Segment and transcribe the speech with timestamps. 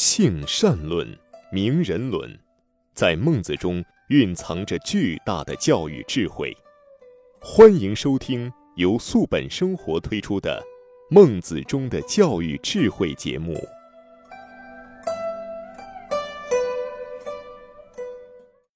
[0.00, 1.18] 性善论、
[1.50, 2.38] 名人论，
[2.94, 6.56] 在孟子中蕴藏着巨大的教育智慧。
[7.40, 10.62] 欢迎收听由素本生活推出的
[11.12, 13.60] 《孟子中的教育智慧》节目。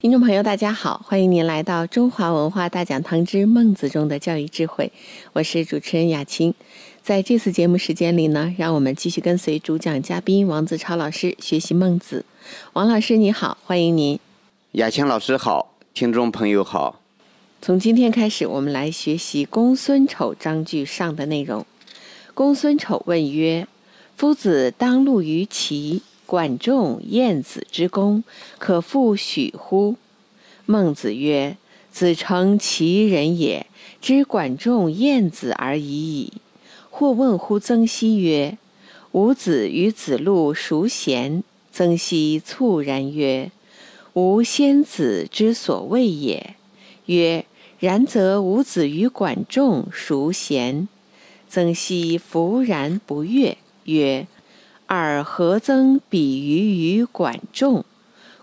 [0.01, 4.91] 听众朋友，大家好，欢迎您来到中华文化大讲堂之《孟子中的教育智慧》，
[5.35, 6.53] 我是主持人雅青。
[7.03, 12.25] 在这次节目时间里呢，让我们继续跟随主讲嘉宾王子超老师学习孟子。
[12.75, 14.21] 王老师你好，欢迎您。
[14.73, 17.01] 雅青老师好，听众朋友好。
[17.61, 21.67] 从今天开始，我们来学习公孙丑章句上的内容。
[22.35, 23.67] 公孙丑问曰
[24.17, 28.23] ：“夫子当路于齐。”管仲、晏子之功，
[28.59, 29.97] 可复许乎？
[30.65, 31.57] 孟子曰
[31.91, 33.67] ：“子诚其人也，
[34.01, 36.33] 知管仲、晏子而已矣。”
[36.95, 38.59] 或问乎曾皙曰
[39.13, 41.43] ：“吾子与子路孰贤？”
[41.73, 43.51] 曾皙猝然曰
[44.13, 46.55] ：“吾先子之所谓也。”
[47.07, 47.47] 曰
[47.81, 50.87] ：“然则吾子与管仲孰贤？”
[51.49, 54.27] 曾皙弗然不悦，曰：
[54.87, 57.87] 尔何曾比于于管仲？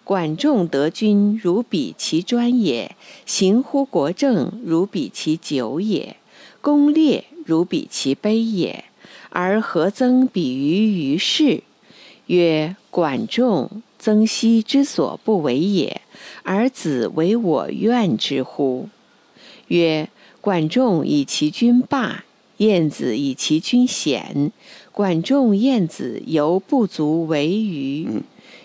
[0.03, 2.95] 管仲得君如比其专也，
[3.27, 6.15] 行乎国政如比其久也，
[6.61, 8.85] 功烈如比其悲也。
[9.31, 11.63] 而何曾比于于世？
[12.27, 16.01] 曰：管仲、曾皙之所不为也，
[16.43, 18.87] 而子为我愿之乎？
[19.69, 22.23] 曰：管仲以其君霸，
[22.57, 24.51] 晏子以其君险。
[24.91, 28.21] 管仲、晏子犹不足为虞。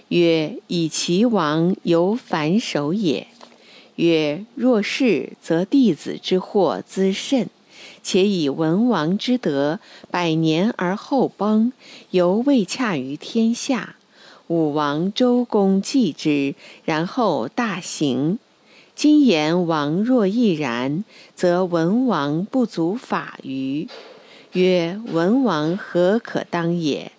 [0.09, 3.27] 曰：以其亡犹反守也。
[3.97, 7.49] 曰：若是，则弟子之祸滋甚。
[8.05, 11.73] 且以文王之德，百年而后崩，
[12.11, 13.97] 犹未洽于天下。
[14.47, 18.39] 武王、周公继之，然后大行。
[18.95, 21.03] 今言王若亦然，
[21.35, 23.89] 则文王不足法于。
[24.53, 27.11] 曰：文王何可当也？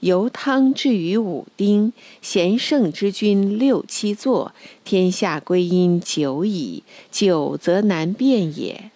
[0.00, 4.52] 由汤至于武丁，贤圣之君六七座，
[4.84, 6.82] 天下归因久矣。
[7.10, 8.90] 久则难辨也。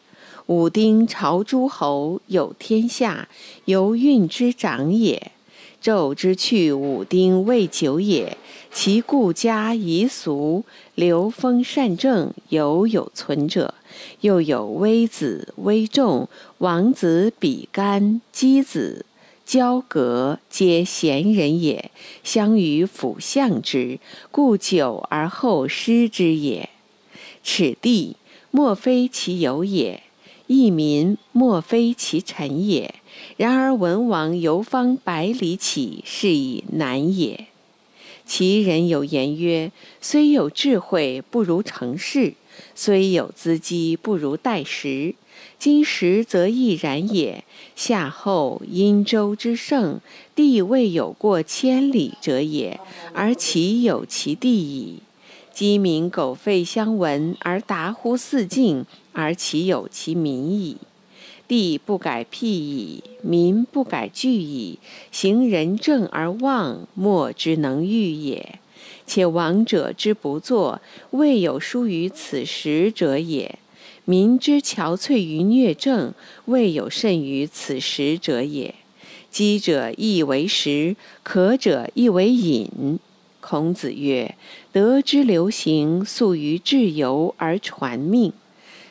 [0.48, 3.28] 武丁朝诸侯，有天下，
[3.66, 5.31] 由运之长也。
[5.82, 8.38] 纣之去武丁未久也，
[8.72, 10.64] 其故家夷俗，
[10.94, 13.75] 流风善政，犹有存者。
[14.22, 19.04] 又有微子、微仲、王子比干、箕子、
[19.44, 21.91] 交革，皆贤人也，
[22.25, 23.98] 相与辅相之，
[24.31, 26.70] 故久而后失之也。
[27.44, 28.16] 此地，
[28.50, 30.00] 莫非其有也；
[30.48, 32.97] 义民，莫非其臣也。
[33.36, 37.47] 然而文王游方百里起，是以难也。
[38.26, 39.70] 其人有言曰
[40.03, 42.34] ：“虽有智慧，不如成事。”
[42.75, 45.14] 虽有资机，不如待时。
[45.58, 47.44] 今时则亦然也。
[47.76, 50.00] 夏后殷周之盛，
[50.34, 52.81] 地未有过千里者也，
[53.12, 55.03] 而其有其地矣。
[55.53, 58.84] 鸡鸣狗吠相闻，而达乎四境，
[59.19, 60.77] 而其有其民矣。
[61.49, 64.79] 地不改辟矣，民不改据矣。
[65.11, 68.61] 行仁政而望，莫之能御也。
[69.06, 70.81] 且王者之不作，
[71.11, 73.56] 未有疏于此时者也；
[74.05, 76.15] 民之憔悴于虐政，
[76.45, 78.75] 未有甚于此时者也。
[79.31, 83.00] 饥者亦为食，渴者亦为饮。
[83.41, 84.37] 孔子曰
[84.71, 88.33] ：“德之流行，素于至由而传命。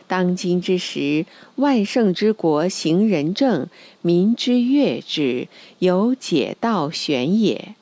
[0.08, 1.26] 当今之时，
[1.56, 3.68] 万圣之国行仁政，
[4.02, 5.48] 民之悦之，
[5.80, 7.76] 有解道玄也。”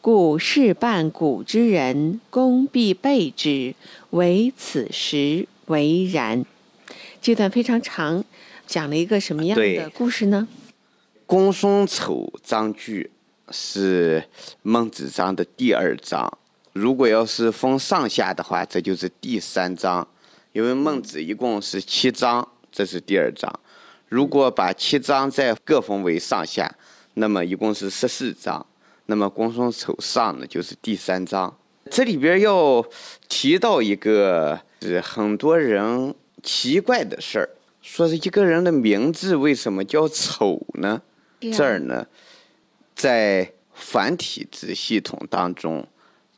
[0.00, 3.74] 故事半古之人，功必备之，
[4.10, 6.44] 唯此时为然。
[7.22, 8.22] 这段非常长，
[8.66, 10.46] 讲了一个什么样的故事呢？
[11.24, 13.10] 公孙丑章句
[13.50, 14.22] 是
[14.60, 16.38] 孟子章的第二章。
[16.74, 20.06] 如果要是分上下的话，这就是第三章。
[20.54, 23.52] 因为孟子一共是七章，这是第二章。
[24.08, 26.72] 如果把七章再各分为上下，
[27.14, 28.64] 那么一共是十四章。
[29.06, 31.52] 那么公孙丑上呢，就是第三章。
[31.90, 32.86] 这里边要
[33.28, 37.50] 提到一个是很多人奇怪的事儿，
[37.82, 41.02] 说是一个人的名字为什么叫丑呢？
[41.40, 42.06] 这儿呢，
[42.94, 45.84] 在繁体字系统当中，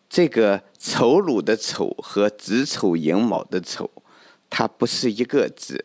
[0.09, 3.89] 这个丑鲁的丑和子丑寅卯的丑，
[4.57, 5.85] 它不是一个字，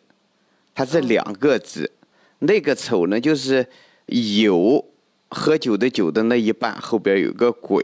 [0.74, 1.92] 它是两个字。
[2.40, 3.68] 那个丑呢，就是
[4.06, 4.88] 有。
[5.34, 7.82] 喝酒的酒的那一半后边有个鬼，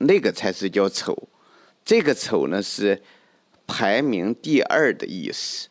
[0.00, 1.26] 那个才是叫丑。
[1.82, 3.00] 这个丑呢是
[3.66, 5.68] 排名第二的意思。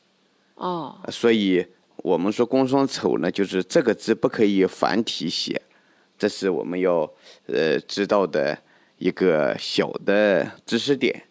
[0.56, 1.64] 哦，所以
[1.98, 5.62] 我们说公孙丑呢，就是这个字不可以繁体写，
[6.18, 7.08] 这是我们要
[7.46, 8.58] 呃知道的
[8.98, 11.24] 一个小的知识点。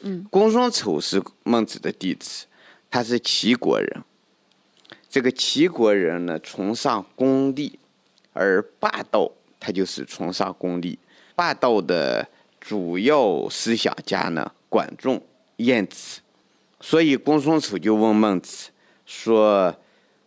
[0.00, 2.46] 嗯，公孙丑是孟子的弟子，
[2.90, 4.02] 他是齐国人。
[5.08, 7.78] 这个齐国人呢，崇尚功利，
[8.32, 10.98] 而霸道他就是崇尚功利。
[11.34, 12.28] 霸道的
[12.60, 15.22] 主要思想家呢，管仲、
[15.56, 16.20] 晏子。
[16.80, 18.70] 所以公孙丑就问孟子。
[19.06, 19.74] 说，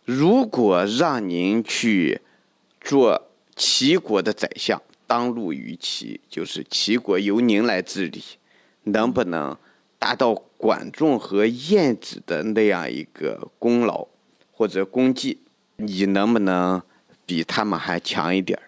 [0.04, 2.20] 如果让您去
[2.80, 8.22] 做齐国的宰相，当路于齐，就是齐国由您来治理，
[8.84, 9.56] 能不能
[9.98, 14.06] 达到管仲和晏子的那样一个功劳
[14.52, 15.38] 或者功绩？
[15.76, 16.82] 你能不能
[17.24, 18.60] 比他们还强一点？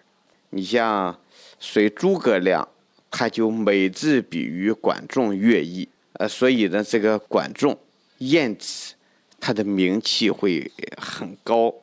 [0.49, 1.15] 你像
[1.59, 2.67] 随诸葛亮，
[3.11, 7.77] 他就每字比于管仲、乐毅，呃，所以呢，这个管仲、
[8.17, 8.95] 晏子。
[9.39, 11.75] 他的名气会很高。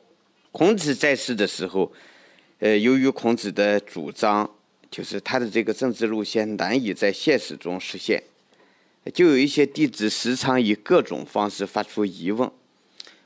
[0.51, 1.93] 孔子在世的时候，
[2.57, 4.49] 呃，由于孔子的主张，
[4.89, 8.21] 就是他的这个政治路线难以在现实中实现，
[9.13, 12.49] 就有一些弟子时常以各种方式发出疑问。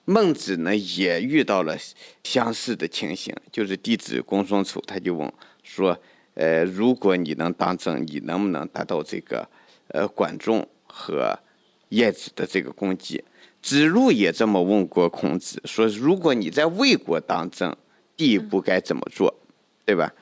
[0.06, 1.76] 孟子呢，也遇到了
[2.24, 5.32] 相似的情形，就是弟子公孙丑他就问
[5.64, 6.00] 说
[6.36, 9.50] ：“呃，如果你能当政，你能不能达到这个
[9.88, 11.38] 呃管仲和
[11.90, 13.24] 晏子的这个功绩？”
[13.64, 17.76] 子路也这么问过孔子，说：“如果你在魏国当政，
[18.16, 19.34] 第一步该怎么做，
[19.84, 20.14] 对吧？”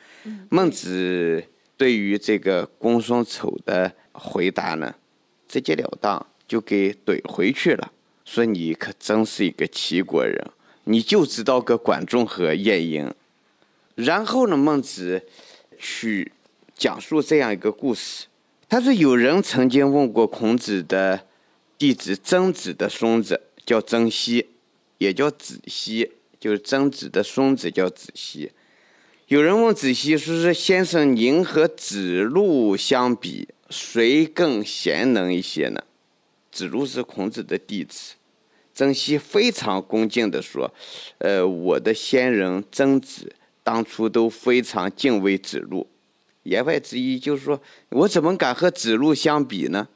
[0.49, 1.43] 孟子
[1.75, 4.95] 对于这个公孙丑的回答呢，
[5.53, 7.91] 直截了当就给怼回去了，
[8.25, 10.43] 说：“你可真是一个齐国人，
[10.85, 13.13] 你就知道个管仲和晏婴。”
[13.93, 15.21] 然后呢，孟子
[15.77, 16.31] 去
[16.75, 18.25] 讲述这样一个故事，
[18.67, 21.27] 他说：“有人曾经问过孔子的。”
[21.75, 24.45] 弟子曾子的孙子叫曾皙，
[24.99, 28.51] 也叫子熙，就是曾子的孙子叫子熙。
[29.27, 35.83] 有人问子熙说：“是先生，您和子路相比，谁更贤能一些呢？”
[36.51, 38.13] 子路是孔子的弟子，
[38.73, 40.71] 曾皙非常恭敬地说
[41.17, 45.87] ：“呃，我的先人曾子当初都非常敬畏子路。”
[46.43, 47.59] 言外之意就是说
[47.89, 49.87] 我怎么敢和子路相比呢？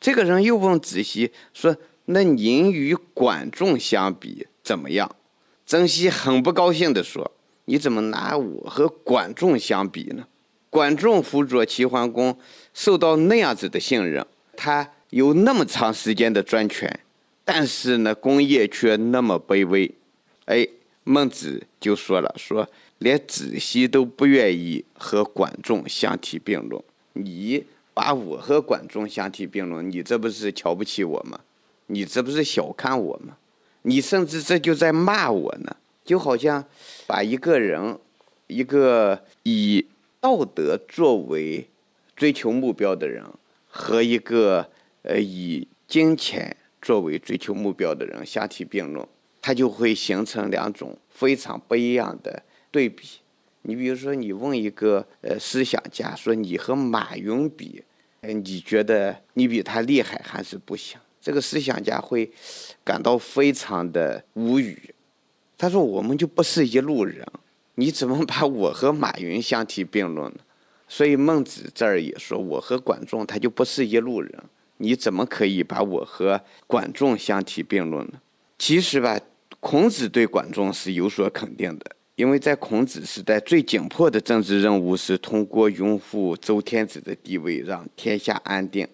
[0.00, 1.76] 这个人又问子熙说
[2.06, 5.14] ：“那您与管仲相比怎么样？”
[5.66, 7.30] 曾皙很不高兴地说
[7.66, 10.26] ：“你怎么拿我和管仲相比呢？
[10.72, 12.34] 管仲辅佐齐桓公，
[12.72, 14.26] 受到那样子的信任，
[14.56, 16.98] 他有那么长时间的专权，
[17.44, 19.94] 但是呢，功业却那么卑微。”
[20.46, 20.66] 哎，
[21.04, 22.66] 孟子就说了：“说
[23.00, 26.82] 连子熙都不愿意和管仲相提并论，
[27.12, 27.64] 你。”
[27.94, 31.38] 把我和管仲相提并论，你这不是瞧不起我吗？
[31.88, 33.36] 你这不是小看我吗？
[33.82, 36.64] 你甚至这就在骂我呢，就好像
[37.06, 37.98] 把一个人，
[38.46, 39.84] 一个以
[40.22, 41.66] 道德作为
[42.14, 43.26] 追求目标的人，
[43.66, 44.70] 和一个
[45.02, 49.04] 呃以金钱作为追求目标的人相提并论，
[49.40, 52.40] 他就会形成两种非常不一样的
[52.70, 53.08] 对比。
[53.62, 57.82] 你比如说，你问一个呃思想家说你和马云比，
[58.20, 61.00] 呃，你觉得你比他厉害还是不行？
[61.20, 62.30] 这个思想家会
[62.84, 64.94] 感到非常的无语。
[65.58, 67.26] 他说我们就不是一路人，
[67.82, 70.38] 你怎么把我和马云相提并论呢？
[70.86, 74.32] 所以孟子这儿也说我和管仲他就不是一路人，
[74.76, 78.12] 你怎么可以把我和管仲相提并论呢？
[78.56, 79.18] 其实吧，
[79.58, 81.96] 孔子对管仲是有所肯定的。
[82.14, 88.86] 因为在孔子时代，最紧迫的政治任务是通过拥护周天子的地位，让天下安定，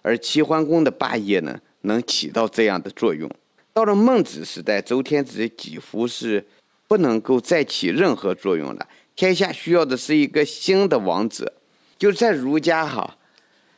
[0.00, 3.30] 而齐桓公的霸业呢，能起到这样的作用。
[3.74, 6.46] 到了孟子时代，周天子几乎是
[6.94, 11.52] 不能够再起任何作用了，天下需要的是一个新的王者。
[11.98, 13.18] 就在儒家哈，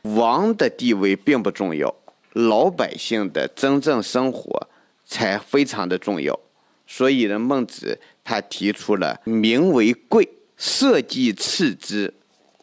[0.02, 1.94] 王的地位并不重要，
[2.35, 4.68] 老百姓的真正生活
[5.06, 6.38] 才非常的重要。
[6.87, 12.12] 所以呢，孟子他提出了“民为贵，社稷次之，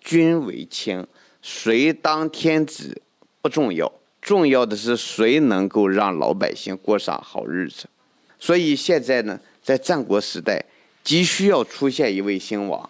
[0.01, 1.07] 君为轻”。
[1.41, 3.01] 谁当天子
[3.41, 3.91] 不重要，
[4.21, 7.89] 重要的是谁能够让老百姓过上好日子。
[8.37, 10.63] 所以现在呢，在战国时代，
[11.03, 12.89] 急需要出现一位新王。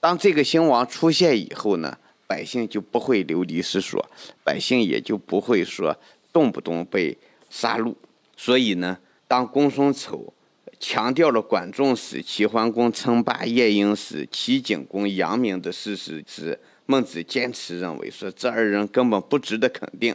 [0.00, 4.08] 当这个新王出现以后呢，百姓就不会流离失所，
[4.42, 5.96] 百姓也就不会说
[6.32, 7.18] 动不动被
[7.50, 7.94] 杀戮。
[8.36, 10.32] 所以呢，当公孙丑。
[10.80, 20.14] 强调了管仲使、齐桓公称霸、晏婴死、齐景公扬名的事实时，孟子坚持认为说这二人根本不值得肯定，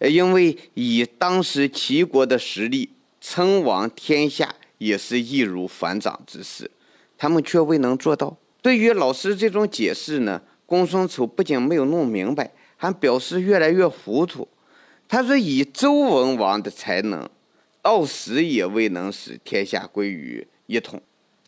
[0.00, 2.88] 因为以当时齐国的实力，
[3.20, 6.70] 称王天下也是易如反掌之事，
[7.16, 8.36] 他们却未能做到。
[8.62, 14.48] 对于老师这种解释呢，公孙丑不仅没有弄明白，还表示越来越糊涂。
[15.08, 17.28] 他说：“以周文王的才能。”
[17.80, 21.00] 到死也未能使天下归于一统，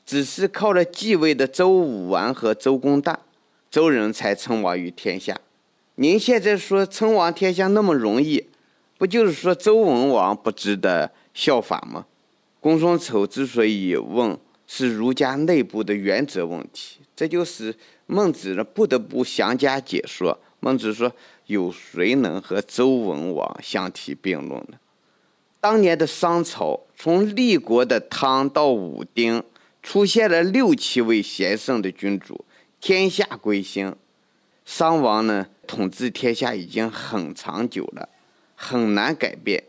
[0.07, 3.17] 只是靠着继位的周武王和周公旦，
[3.69, 5.37] 周人才称王于天下。
[5.97, 8.47] 您现在说称王天下那么容易，
[8.97, 12.07] 不就是说周文王不值得效法吗？
[12.61, 17.75] 公孙丑之所以问，是儒家内部的原则问题，这就是
[18.07, 20.38] 孟子呢不得不详加解说。
[20.61, 21.12] 孟子说
[21.47, 24.79] ：“有谁能和周文王相提并论呢？”
[25.61, 29.43] 当年的商朝，从立国的汤到武丁，
[29.83, 32.45] 出现了六七位贤圣的君主，
[32.81, 33.95] 天下归心。
[34.65, 38.09] 商王呢，统治天下已经很长久了，
[38.57, 39.62] 很难改变。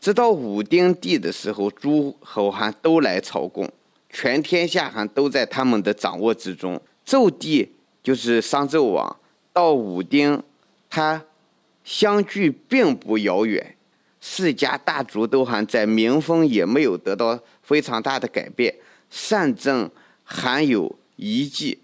[0.00, 3.70] 直到武丁帝的时候，诸侯还都来朝贡，
[4.08, 6.80] 全天下还都在他们的掌握之中。
[7.04, 9.16] 纣帝就是商纣王，
[9.52, 10.42] 到武丁，
[10.88, 11.24] 他
[11.82, 13.74] 相距并不遥远。
[14.20, 18.74] 世家大族都还在，民风也没有得到非常大的改变，
[19.08, 19.90] 善政
[20.22, 21.78] 还有遗迹。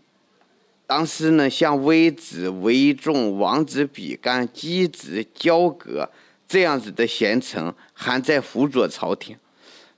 [0.87, 6.11] 当时呢，像微子、微仲、王子比干、箕子、交葛
[6.55, 9.37] 这样子的贤臣还在辅佐朝廷，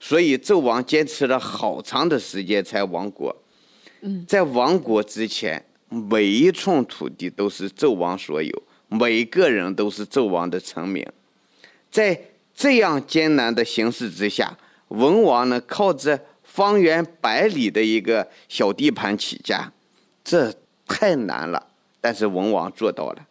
[0.01, 3.37] 所以纣王坚持了好长的时间才亡国。
[4.27, 11.07] 在亡国之前，每一寸土地都是纣王所有，每个人都是纣王的臣民。
[11.91, 12.19] 在
[12.55, 14.57] 这样艰难的形势之下，
[14.89, 19.71] 文王呢靠着方圆百里的一个小地盘起家，
[20.25, 20.55] 这
[20.87, 21.67] 太难了。
[22.01, 23.27] 但是文王做到了。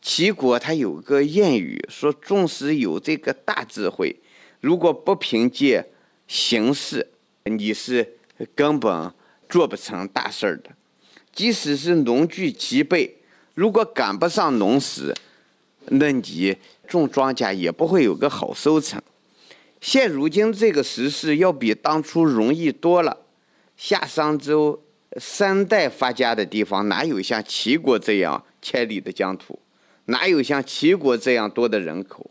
[0.00, 4.14] 齐国他有个谚语说：“纵使有这个大智慧，
[4.60, 5.84] 如果不凭借
[6.26, 7.06] 形势，
[7.44, 8.16] 你是
[8.54, 9.12] 根本
[9.48, 10.70] 做不成大事儿的。
[11.32, 13.16] 即使是农具齐备，
[13.54, 15.14] 如果赶不上农时，
[15.86, 19.00] 那你。”种庄稼也不会有个好收成。
[19.80, 23.16] 现如今这个时势要比当初容易多了。
[23.74, 24.82] 夏商周
[25.18, 29.58] 三代发家的地方，哪有像齐国这样千里的疆土？
[30.06, 32.30] 哪有像齐国这样多的人口？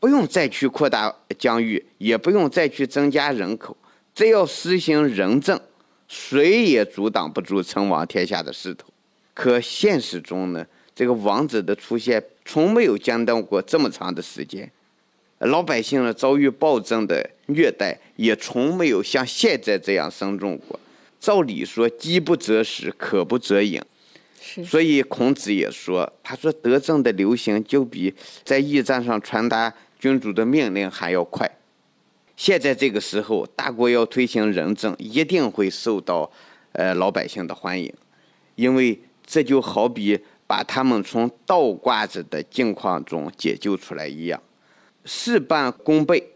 [0.00, 3.76] 不用再去扩大疆域，也不用再去增加人口，
[4.14, 5.60] 只要实行仁政，
[6.06, 8.86] 谁也阻挡不住称王天下的势头。
[9.34, 10.66] 可现实中呢？
[10.94, 14.68] 这个王子的出现从没有间断过这么长的时间，
[15.38, 20.80] 老百姓呢遭遇暴政的虐待也从没有像现在这样深重过。
[21.20, 23.80] 照理说，饥不择食，渴不择饮，
[24.64, 28.14] 所以孔子也说，他说德政的流行就比
[28.44, 31.50] 在驿站上传达君主的命令还要快。
[32.36, 36.30] 现在这个时候，大国要推行仁政，一定会受到
[36.72, 37.92] 呃老百姓的欢迎，
[38.54, 40.20] 因为这就好比。
[40.48, 44.42] 把他们从倒挂着的境况中解救出来一样，
[45.04, 46.26] 事半功倍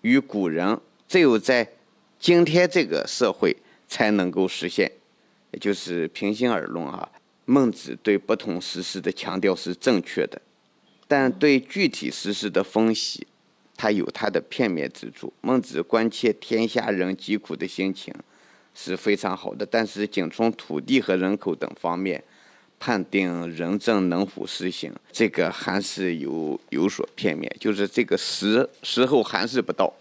[0.00, 1.70] 于古人，只有在
[2.18, 4.90] 今天这个社会才能够实现。
[5.60, 7.08] 就是平心而论啊，
[7.50, 10.40] 孟子对不同时事的强调是正确的，
[11.08, 13.26] 但对具体时事的分析，
[13.76, 15.32] 他有他的片面之处。
[15.40, 18.14] 孟子关切天下人疾苦的心情
[18.74, 22.22] 是非常好的，但是仅从土地和人口等方面。
[22.82, 29.92] 判定仁政能否实行，这个还是有有所片面，就是这个时时候还是不到。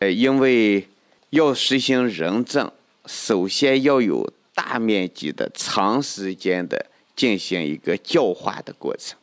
[0.00, 0.86] 呃，因为
[1.30, 2.70] 要实行仁政，
[3.06, 6.84] 首先要有大面积的、长时间的
[7.14, 9.16] 进行一个教化的过程。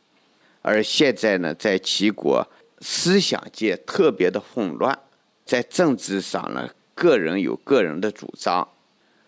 [0.62, 2.48] 而现在呢，在齐国
[2.80, 4.98] 思想界特别的混乱，
[5.44, 8.66] 在政治上呢，个人有个人的主张。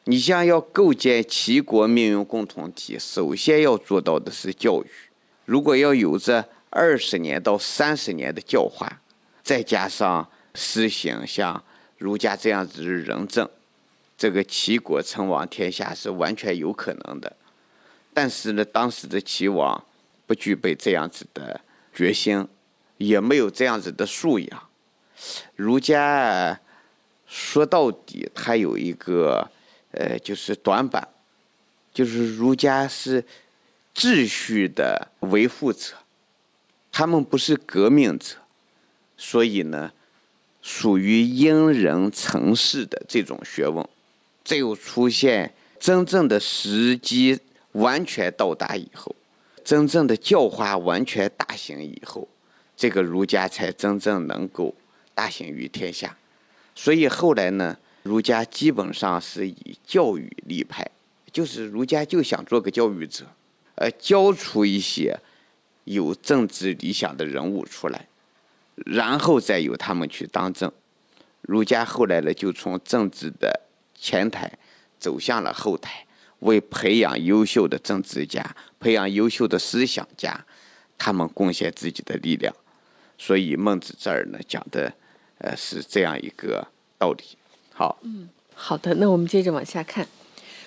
[0.04, 4.90] 你像要构建齐国命运共同体，首先要做到的是教育。
[5.44, 9.02] 如果要有着二十年到三十年的教化，
[9.42, 11.62] 再加上实行像
[11.98, 13.46] 儒家这样子的仁政，
[14.18, 17.34] 这个齐国称王天下是完全有可能的。
[18.12, 19.82] 但是呢，当时的齐王
[20.26, 21.58] 不具备这样子的
[21.94, 22.46] 决心，
[22.98, 24.68] 也没有这样子的素养。
[25.56, 26.60] 儒家
[27.26, 29.50] 说到底，它有一个。
[29.90, 31.08] 呃，就是短板，
[31.94, 33.24] 就是儒家是
[33.94, 35.94] 秩序的维护者，
[36.92, 38.36] 他们不是革命者，
[39.16, 39.90] 所以呢，
[40.60, 43.88] 属于因人成事的这种学问。
[44.48, 47.38] 只有出现真正的时机
[47.72, 49.14] 完全到达以后，
[49.62, 52.26] 真正的教化完全大行以后，
[52.74, 54.74] 这个儒家才真正能够
[55.14, 56.16] 大行于天下。
[56.74, 60.90] 所以后来呢，儒家基本上是以教育立派，
[61.30, 63.26] 就是儒家就想做个教育者，
[63.74, 65.20] 呃，教出一些
[65.84, 68.08] 有政治理想的人物出来，
[68.76, 70.72] 然后再由他们去当政。
[71.42, 73.67] 儒家后来呢，就从政治的
[74.00, 74.50] 前台
[74.98, 76.06] 走向了后台，
[76.40, 80.44] 为培养优秀的政治家、培养优秀的思想家，
[80.96, 82.54] 他们贡献自己的力量。
[83.16, 84.92] 所以孟子这儿呢讲的，
[85.38, 87.24] 呃，是这样一个道理。
[87.72, 90.06] 好，嗯，好的，那我们接着往下看。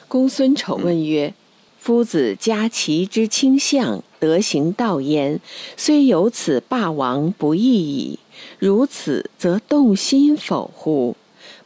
[0.07, 1.33] 公孙丑问曰
[1.79, 5.39] ：“夫子家齐之倾向，德行道焉，
[5.77, 8.19] 虽有此霸王，不义矣。
[8.59, 11.15] 如此，则动心否乎？”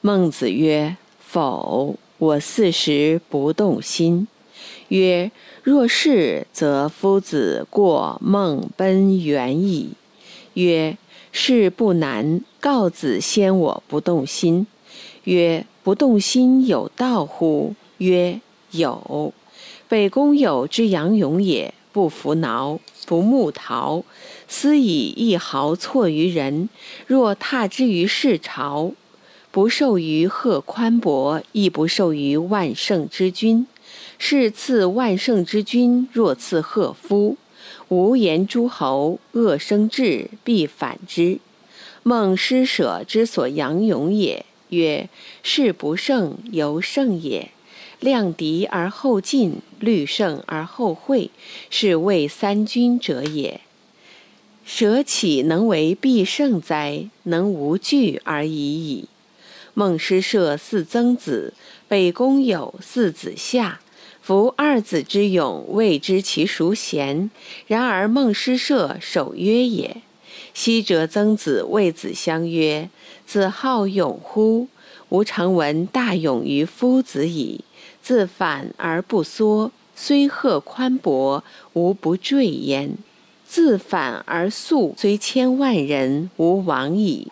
[0.02, 0.98] 孟子曰。
[1.36, 4.26] 否，我四时不动心。
[4.88, 5.30] 曰：
[5.64, 9.90] 若是，则夫子过孟奔远矣。
[10.54, 10.96] 曰：
[11.34, 14.66] 事不难，告子先我不动心。
[15.26, 17.76] 曰：不动心有道乎？
[17.98, 18.40] 曰：
[18.72, 19.34] 有。
[19.90, 24.06] 北宫有之杨勇也，不服挠，不木陶，
[24.48, 26.70] 斯以一毫错于人。
[27.06, 28.94] 若踏之于世朝。
[29.56, 33.66] 不受于贺宽伯，亦不受于万圣之君。
[34.18, 37.38] 是赐万圣之君，若赐贺夫，
[37.88, 41.40] 无言诸侯，恶生志，必反之。
[42.04, 44.46] 孟施舍之所扬勇也。
[44.72, 45.08] 曰：
[45.42, 47.52] 事不胜，犹胜也。
[48.02, 51.32] 量敌而后进，虑胜而后会，
[51.70, 53.62] 是谓三军者也。
[54.66, 57.10] 舍岂能为必胜哉？
[57.24, 59.08] 能无惧而已矣。
[59.78, 61.54] 孟师舍四曾子，
[61.90, 63.82] 北宫有四子夏。
[64.22, 67.30] 夫二子之勇，未知其孰贤。
[67.68, 69.98] 然而孟师舍守约也。
[70.54, 72.90] 昔者曾子谓子相曰
[73.28, 74.70] ：“子好勇乎？
[75.10, 77.66] 吾尝闻大勇于夫子矣。
[78.02, 82.98] 自反而不缩，虽贺宽博，无不坠焉。
[83.46, 87.28] 自反而速，虽千万人，无往矣。”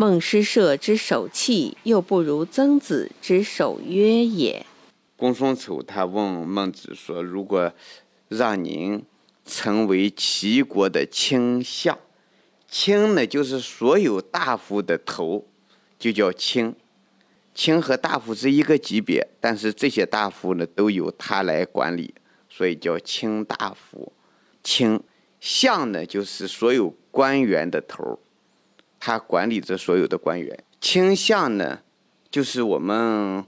[0.00, 4.64] 孟师社之守气，又不如曾子之守约也。
[5.16, 7.72] 公孙丑他问孟子说：“如果
[8.28, 9.04] 让您
[9.44, 11.98] 成为齐国的卿相，
[12.68, 15.44] 卿呢就是所有大夫的头，
[15.98, 16.76] 就叫卿。
[17.52, 22.14] 卿和大夫是一个级别，但是这些大夫呢都由他来管理，
[22.48, 24.12] 所以叫卿大夫。
[24.62, 25.00] 卿
[25.40, 28.20] 相呢就是所有官员的头。”
[29.00, 31.80] 他管理着所有的官员，倾向呢，
[32.30, 33.44] 就是我们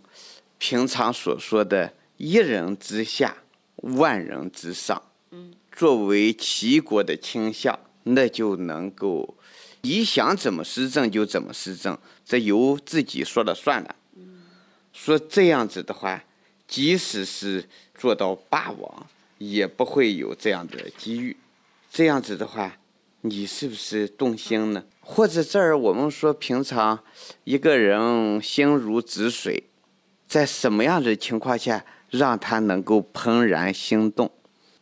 [0.59, 3.37] 平常所说的“一人之下，
[3.77, 5.03] 万人之上”。
[5.33, 9.37] 嗯，作为齐国的倾向，那就能够
[9.81, 13.97] 你想怎么施政就怎么施政，这由自己说了算了。
[14.93, 16.23] 说这样子的话，
[16.69, 19.07] 即使是做到霸王，
[19.39, 21.37] 也不会有这样的机遇。
[21.91, 22.77] 这样子的话。
[23.23, 24.83] 你是不是动心呢？
[25.01, 26.99] 或者这儿我们说，平常
[27.45, 29.65] 一个人心如止水，
[30.27, 34.31] 在什么样的情况下让他能够怦然心动？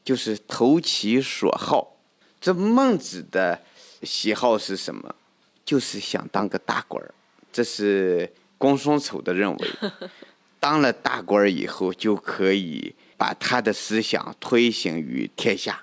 [0.04, 1.96] 就是投其所好。
[2.40, 3.60] 这孟子的
[4.04, 5.16] 喜好是什么？
[5.64, 7.12] 就是想当个大官儿。
[7.52, 9.68] 这是公孙丑的认为，
[10.60, 15.82] 当了大官儿以后，就可以把他的思想推行于天下。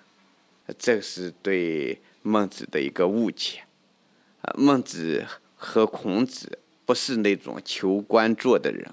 [0.79, 2.01] 这是对。
[2.27, 3.65] 孟子的一个误解，
[4.41, 5.23] 啊，孟子
[5.55, 8.91] 和孔子不是那种求官做的人，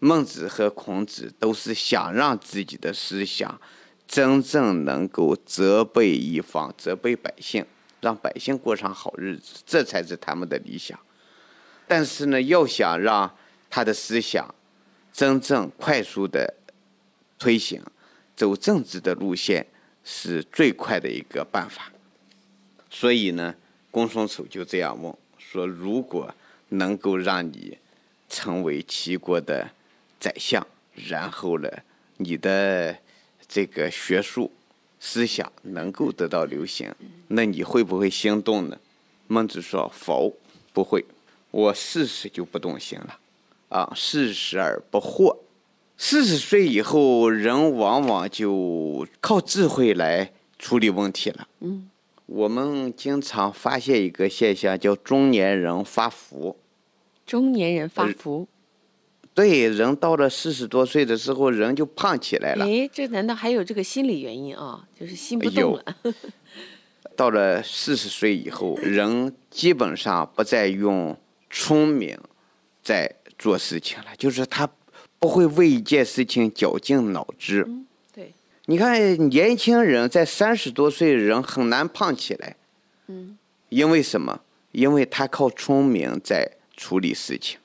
[0.00, 3.60] 孟子和孔子都是想让自己的思想
[4.08, 7.64] 真正能够责备一方，责备百姓，
[8.00, 10.98] 让百姓过上好日子，这才是他们的理想。
[11.86, 13.32] 但是呢，要想让
[13.70, 14.52] 他的思想
[15.12, 16.52] 真正快速的
[17.38, 17.80] 推行，
[18.34, 19.64] 走政治的路线
[20.02, 21.92] 是最快的一个办法。
[22.98, 23.54] 所以呢，
[23.90, 26.34] 公孙丑就这样问说：“如果
[26.70, 27.76] 能够让你
[28.26, 29.70] 成为齐国的
[30.18, 31.68] 宰相，然后呢，
[32.16, 32.96] 你的
[33.46, 34.50] 这个学术
[34.98, 36.90] 思想能够得到流行，
[37.28, 38.78] 那你会不会心动呢？”
[39.28, 40.32] 孟子说：“否，
[40.72, 41.04] 不会。
[41.50, 43.18] 我四十就不动心了。
[43.68, 45.36] 啊，四十而不惑。
[45.98, 51.90] 四十岁以后，人往往就靠智慧来处理问题了。”嗯。
[52.26, 56.56] 我们经常发现一个现象，叫中年人发福。
[57.24, 58.46] 中年人发福。
[59.32, 62.64] 对，人到了四十多岁的时候，人就胖起来了。
[62.64, 64.88] 哎，这难道还有这个心理原因啊？
[64.98, 65.84] 就是心不动了。
[67.14, 71.16] 到了四十岁以后，人基本上不再用
[71.48, 72.18] 聪明
[72.82, 74.68] 在做事情了，就是他
[75.18, 77.66] 不会为一件事情绞尽脑汁。
[78.66, 82.56] 你看，年轻人在三十多岁，人很难胖起来。
[83.06, 83.38] 嗯。
[83.68, 84.40] 因为什么？
[84.72, 87.58] 因为他靠聪明在处理事情。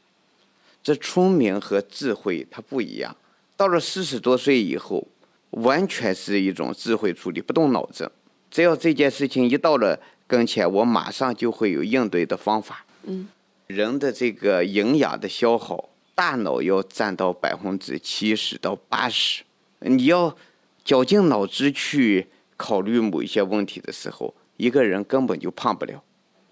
[0.82, 3.16] 这聪明和智慧它不一样，
[3.56, 5.08] 到了四十多岁以后，
[5.52, 8.12] 完全是一种智慧处理，不动脑子。
[8.50, 12.84] 只要这件事情一到了跟前，我马上就会有应对的方法。
[13.04, 13.28] 嗯，
[13.68, 19.44] 人的这个营养的消耗，大脑要占到百分之七十到八十。
[19.80, 20.36] 你要
[20.84, 26.04] 绞尽脑汁去考虑某一些问题的时候，一个人根本就胖不了。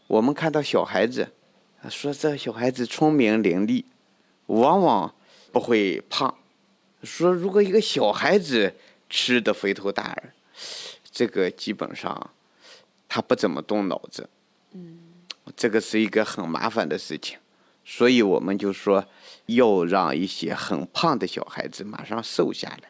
[0.08, 1.32] 我们看到小孩子，
[1.89, 3.86] 说这小孩子聪明伶俐。
[4.48, 5.13] 往往
[5.52, 6.36] 不会胖。
[7.04, 8.74] 说如果一个小孩子
[9.08, 10.34] 吃的肥头大耳，
[11.12, 12.32] 这个基本上
[13.08, 14.28] 他不怎么动脑子。
[14.72, 14.98] 嗯，
[15.56, 17.38] 这个是一个很麻烦的事情。
[17.86, 19.06] 所以我们就说
[19.46, 22.89] 要让一些很胖的小孩子马上瘦下来。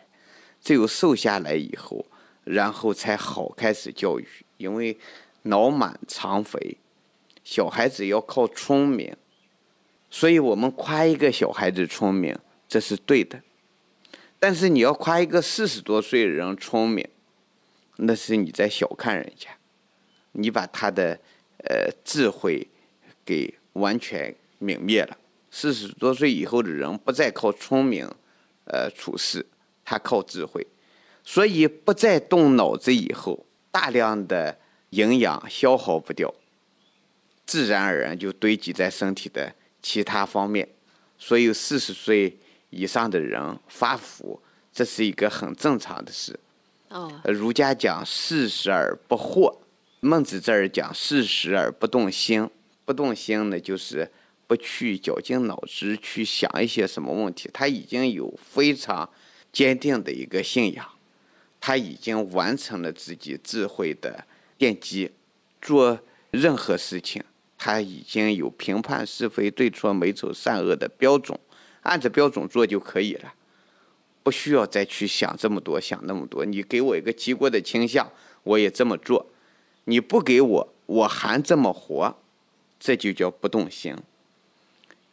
[0.62, 2.06] 只有瘦下来以后，
[2.44, 4.28] 然后才好开始教育。
[4.58, 4.98] 因为
[5.44, 6.78] 脑满肠肥，
[7.44, 9.16] 小孩子要靠聪明。
[10.10, 13.42] 所以我们夸一个小孩子聪明，这是对的。
[14.40, 17.08] 但是你要夸一个四十多岁的人聪明，
[17.98, 19.50] 那是你在小看人家，
[20.32, 21.20] 你把他的
[21.66, 22.68] 呃智慧
[23.24, 25.18] 给完全泯灭了。
[25.52, 28.10] 四十多岁以后的人不再靠聪明
[28.66, 29.46] 呃处事，
[29.90, 30.66] 他靠智慧。
[31.24, 34.60] 所以不再动脑子以后，大量的
[34.92, 36.32] 营养消耗不掉，
[37.48, 39.56] 自然而然就堆积在身体的。
[39.82, 40.68] 其他方面，
[41.18, 42.38] 所以四十岁
[42.70, 44.38] 以上的人发福，
[44.74, 46.38] 这是一个很正常的事。
[46.90, 49.56] 哦，儒家讲四十而不惑，
[50.02, 52.50] 孟子这儿讲四十而不动心。
[52.84, 54.12] 不动心呢，就是
[54.48, 57.50] 不去绞尽脑汁去想一些什么问题。
[57.54, 59.10] 他已经有非常
[59.52, 60.88] 坚定的一个信仰，
[61.60, 64.26] 他已经完成了自己智慧的
[64.58, 65.12] 奠基，
[65.62, 66.00] 做
[66.32, 67.24] 任何事情。
[67.58, 71.38] 他已经有评判是非对错美丑善恶的标准，
[71.82, 73.34] 按着标准做就可以了，
[74.24, 76.46] 不需要再去想这么多想那么多。
[76.46, 78.10] 你给我一个齐国的倾向，
[78.44, 79.26] 我也这么做；
[79.84, 82.16] 你不给我，我还这么活，
[82.80, 83.94] 这就叫不动心。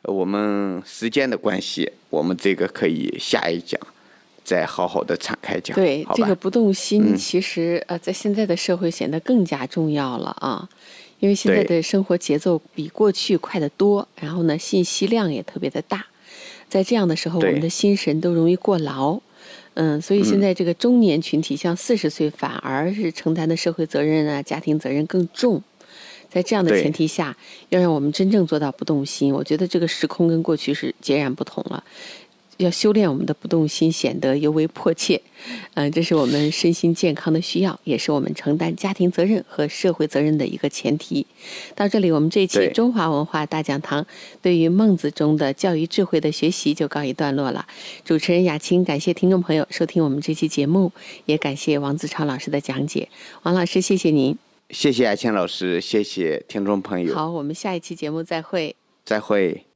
[0.03, 3.81] 我们时间的关系，我们这个可以下一讲
[4.47, 5.75] 再好好的敞开讲。
[5.75, 10.69] 对，这个不动心，其实呃，在现在的社会显得更加重要了啊。
[11.19, 16.07] 因为现在的生活节奏比过去快得多，然后呢，信息量也特别的大，
[16.69, 19.19] 在这样的时候，我们的心神都容易过劳，
[19.75, 25.63] 嗯，所以现在这个中年群体，像四十岁，反而是承担的社会责任啊、家庭责任更重，
[26.31, 27.35] 在这样的前提下，
[27.71, 31.83] 要让我们真正做到不动心，我觉得这个时空跟过去是截然不同了。
[32.59, 35.21] 要修炼我们的不动心，显得尤为迫切。
[35.75, 41.27] 嗯，这是我们身心健康的需要，也是我们承担家庭责任和社会责任的一个前提。
[41.75, 44.05] 到这里，我们这一期中华文化大讲堂
[44.41, 47.67] 对于孟子中的教育智慧的学习就告一段落了。
[48.05, 50.91] 主持人雅青，感谢听众朋友收听我们这期节目，
[51.27, 53.09] 也感谢王子超老师的讲解。
[53.43, 54.37] 王老师，谢谢您。
[54.71, 57.15] 谢谢雅青老师，谢谢听众朋友。
[57.15, 58.75] 好，我们下一期节目再会。
[59.05, 59.76] 再会。